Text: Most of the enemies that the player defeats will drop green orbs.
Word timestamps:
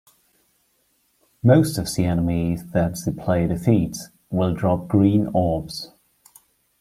Most 1.43 1.77
of 1.77 1.85
the 1.93 2.05
enemies 2.05 2.65
that 2.71 2.95
the 3.05 3.11
player 3.11 3.47
defeats 3.49 4.09
will 4.31 4.55
drop 4.55 4.87
green 4.87 5.29
orbs. 5.31 5.91